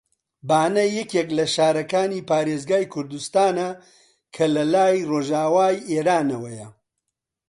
بانە 0.49 0.85
یەکێک 0.97 1.29
لە 1.37 1.45
شارەکانی 1.55 2.25
پارێزگای 2.29 2.89
کوردستانە 2.93 3.69
کە 4.35 4.45
لە 4.55 4.63
لای 4.73 5.07
ڕۆژئاوای 5.11 5.77
ئێرانەوەیە 5.89 6.67